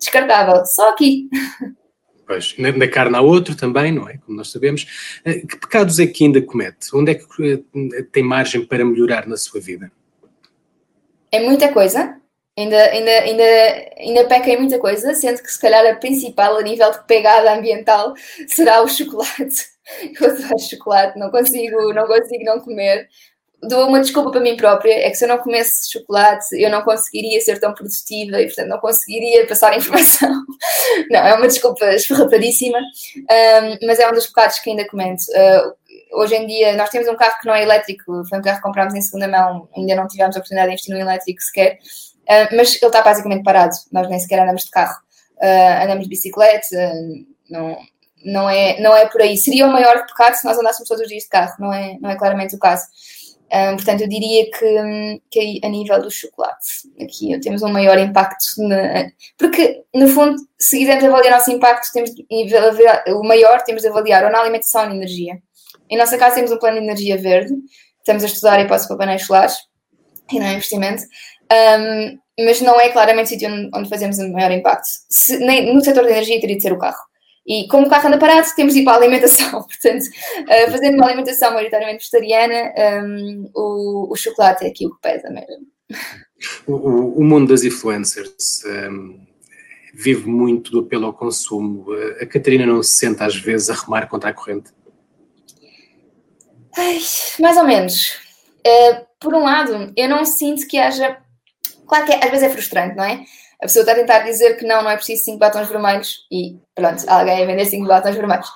[0.00, 1.28] descartável, só aqui.
[2.24, 4.16] Pois, na carne há outro também, não é?
[4.16, 5.20] Como nós sabemos.
[5.22, 6.88] Eh, que pecados é que ainda comete?
[6.94, 9.92] Onde é que eh, tem margem para melhorar na sua vida?
[11.32, 12.14] É muita coisa,
[12.58, 13.44] ainda, ainda, ainda,
[13.98, 17.54] ainda peca em muita coisa, sendo que se calhar a principal a nível de pegada
[17.54, 18.14] ambiental
[18.46, 19.72] será o chocolate.
[20.20, 23.08] Eu adoro chocolate, não consigo, não consigo não comer.
[23.64, 26.82] Dou uma desculpa para mim própria, é que se eu não comesse chocolate, eu não
[26.82, 30.30] conseguiria ser tão produtiva e, portanto, não conseguiria passar informação.
[31.10, 35.22] Não, é uma desculpa esfarrapadíssima, um, mas é um dos pecados que ainda comento.
[35.30, 35.74] Uh,
[36.12, 38.62] hoje em dia nós temos um carro que não é elétrico, foi um carro que
[38.62, 42.56] comprámos em segunda mão, ainda não tivemos a oportunidade de investir no elétrico sequer, uh,
[42.56, 44.96] mas ele está basicamente parado, nós nem sequer andamos de carro,
[45.38, 46.92] uh, andamos de bicicleta,
[47.50, 47.76] não,
[48.24, 49.36] não, é, não é por aí.
[49.36, 52.10] Seria o maior pecado se nós andássemos todos os dias de carro, não é, não
[52.10, 52.84] é claramente o caso.
[53.76, 59.10] portanto, eu diria que, que a nível do chocolate, aqui temos um maior impacto, na,
[59.36, 62.24] porque no fundo, se quisermos avaliar o nosso impacto, temos de,
[63.12, 65.42] o maior temos de avaliar ou na alimentação ou na energia.
[65.90, 67.54] Em nossa casa temos um plano de energia verde,
[67.98, 69.56] estamos a estudar a hipótese para painéis solares,
[70.30, 71.02] e não é investimento,
[71.52, 74.86] um, mas não é claramente o sítio onde, fazemos o maior impacto.
[75.10, 77.02] Se, nem, no setor de energia teria de ser o carro.
[77.46, 79.62] E como o carro anda parado, temos de ir para a alimentação.
[79.66, 82.72] Portanto, uh, fazendo uma alimentação maioritariamente vegetariana,
[83.04, 85.66] um, o, o, chocolate é aqui o que pesa mesmo.
[86.66, 89.20] O, o mundo das influencers um,
[89.92, 91.86] vive muito do apelo ao consumo.
[92.20, 94.70] A Catarina não se sente às vezes a remar contra a corrente?
[96.76, 96.98] Ai,
[97.38, 98.18] mais ou menos.
[98.66, 101.18] Uh, por um lado, eu não sinto que haja.
[101.86, 103.24] Claro que é, às vezes é frustrante, não é?
[103.60, 106.58] A pessoa está a tentar dizer que não, não é preciso 5 batons vermelhos e
[106.74, 108.48] pronto, alguém a vender 5 batons vermelhos.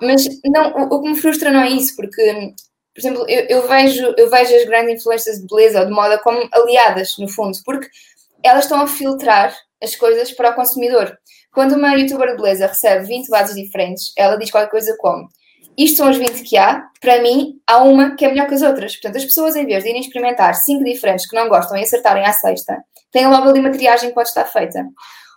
[0.00, 2.54] Mas não, o, o, que me frustra não é isso, porque
[2.94, 6.18] por exemplo, eu, eu, vejo, eu vejo as grandes influências de beleza ou de moda
[6.18, 7.86] como aliadas, no fundo, porque
[8.42, 11.14] elas estão a filtrar as coisas para o consumidor.
[11.52, 15.28] Quando uma youtuber de beleza recebe 20 bases diferentes, ela diz qualquer coisa como
[15.76, 18.62] isto são as 20 que há, para mim, há uma que é melhor que as
[18.62, 18.94] outras.
[18.94, 22.24] Portanto, as pessoas, em vez de irem experimentar cinco diferentes que não gostam e acertarem
[22.24, 24.86] à sexta, têm logo ali uma triagem que pode estar feita.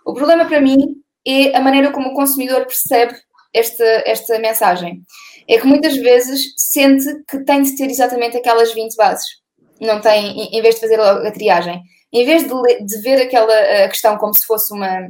[0.04, 3.14] O problema para mim é a maneira como o consumidor percebe
[3.52, 5.02] esta, esta mensagem.
[5.46, 9.26] É que muitas vezes sente que tem de ter exatamente aquelas 20 bases.
[9.78, 11.82] Não tem, em vez de fazer a triagem.
[12.12, 15.08] Em vez de, de ver aquela questão como se fosse uma,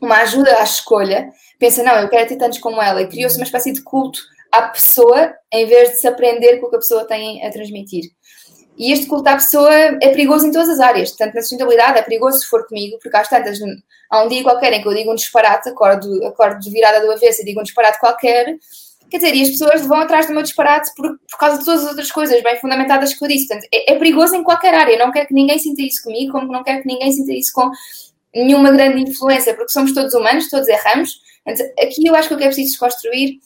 [0.00, 3.44] uma ajuda à escolha, pensa, não, eu quero ter tantos como ela, e criou-se uma
[3.44, 7.04] espécie de culto à pessoa, em vez de se aprender com o que a pessoa
[7.04, 8.04] tem a transmitir.
[8.78, 12.02] E este culto à pessoa é perigoso em todas as áreas, tanto na sustentabilidade, é
[12.02, 13.58] perigoso se for comigo, porque às tantas,
[14.08, 17.10] há um dia qualquer em que eu digo um disparate, acordo, acordo de virada do
[17.10, 18.56] avesso e digo um disparate qualquer,
[19.10, 21.82] quer dizer, e as pessoas vão atrás do meu disparate por, por causa de todas
[21.82, 23.48] as outras coisas bem fundamentadas que eu disse.
[23.48, 26.30] Portanto, é, é perigoso em qualquer área, eu não quero que ninguém sinta isso comigo,
[26.30, 27.68] como não quero que ninguém sinta isso com
[28.32, 31.20] nenhuma grande influência, porque somos todos humanos, todos erramos.
[31.44, 33.38] Portanto, aqui eu acho que o que é preciso desconstruir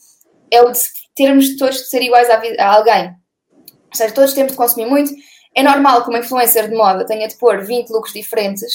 [0.53, 0.79] é o de
[1.15, 3.15] termos todos de ser iguais a, a alguém.
[3.67, 5.11] Ou seja, todos temos de consumir muito.
[5.55, 8.73] É normal que uma influencer de moda tenha de pôr 20 looks diferentes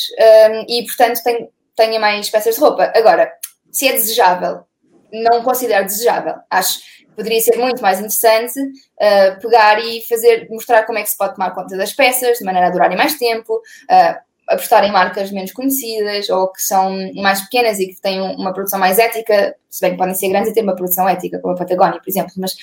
[0.50, 2.92] um, e, portanto, tem, tenha mais peças de roupa.
[2.94, 3.32] Agora,
[3.72, 4.64] se é desejável,
[5.12, 6.34] não considero desejável.
[6.50, 11.10] Acho que poderia ser muito mais interessante uh, pegar e fazer, mostrar como é que
[11.10, 14.92] se pode tomar conta das peças, de maneira a durarem mais tempo, uh, apostar em
[14.92, 19.54] marcas menos conhecidas ou que são mais pequenas e que têm uma produção mais ética,
[19.68, 22.08] se bem que podem ser grandes e ter uma produção ética, como a Patagónia, por
[22.08, 22.54] exemplo, mas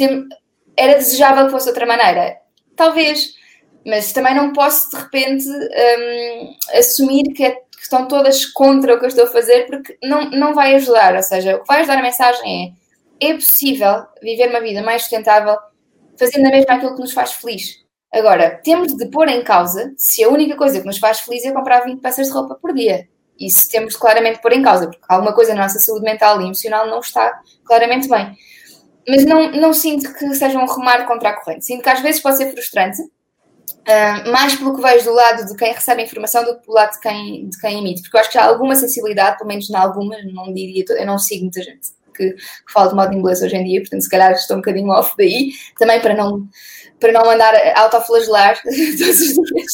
[0.00, 0.28] um,
[0.76, 2.36] era desejável que fosse outra maneira.
[2.76, 3.34] Talvez,
[3.84, 8.98] mas também não posso de repente um, assumir que, é, que, estão todas contra o
[8.98, 11.16] que eu estou a fazer porque não, não vai ajudar.
[11.16, 12.76] Ou seja, o que vai ajudar a mensagem
[13.20, 15.56] é: é possível viver uma vida mais sustentável
[16.16, 17.87] fazendo a mesma aquilo que nos faz feliz.
[18.12, 21.52] Agora, temos de pôr em causa se a única coisa que nos faz feliz é
[21.52, 23.06] comprar 20 peças de roupa por dia.
[23.38, 26.44] Isso temos de claramente pôr em causa, porque alguma coisa na nossa saúde mental e
[26.44, 28.34] emocional não está claramente bem.
[29.06, 31.64] Mas não, não sinto que seja um remar contra a corrente.
[31.64, 35.56] Sinto que às vezes pode ser frustrante, uh, mais pelo que vejo do lado de
[35.56, 38.02] quem recebe a informação do que do lado de quem, de quem emite.
[38.02, 41.18] Porque eu acho que há alguma sensibilidade, pelo menos em algumas, não diria, eu não
[41.18, 44.32] sigo muita gente que, que fala de modo inglês hoje em dia, portanto se calhar
[44.32, 46.48] estou um bocadinho off daí, também para não
[47.00, 49.72] para não andar autoflagelar todos os dias.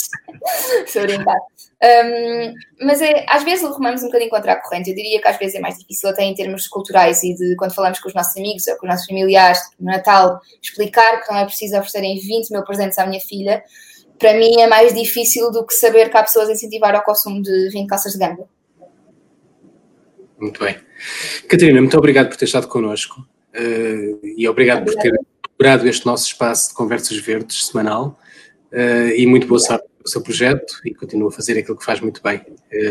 [0.87, 1.55] Estou a.
[1.85, 4.91] Um, mas é, às vezes remamos um bocadinho contra a corrente.
[4.91, 7.75] Eu diria que às vezes é mais difícil, até em termos culturais e de quando
[7.75, 11.41] falamos com os nossos amigos ou com os nossos familiares, no Natal, explicar que não
[11.41, 13.63] é preciso oferecerem 20 mil presentes à minha filha.
[14.19, 17.43] Para mim é mais difícil do que saber que há pessoas a incentivar ao consumo
[17.43, 18.49] de 20 calças de ganga.
[20.39, 20.77] Muito bem.
[21.49, 26.27] Catarina, muito obrigado por ter estado connosco uh, e obrigado por ter procurado este nosso
[26.27, 28.19] espaço de conversas verdes semanal
[28.73, 32.01] uh, e muito boa sorte no seu projeto e continua a fazer aquilo que faz
[32.01, 32.43] muito bem,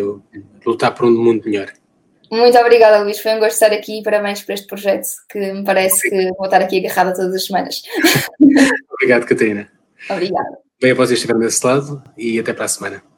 [0.01, 0.21] uh,
[0.65, 1.71] lutar por um mundo melhor.
[2.31, 3.19] Muito obrigada, Luís.
[3.19, 6.45] Foi um gosto estar aqui e parabéns por este projeto, que me parece que vou
[6.45, 7.83] estar aqui agarrada todas as semanas.
[8.91, 9.71] Obrigado, Catarina.
[10.09, 10.57] Obrigada.
[10.81, 13.12] Bem a vocês estiverem desse lado e até para a semana.